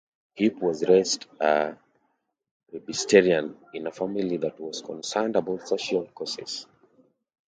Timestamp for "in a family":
3.75-4.37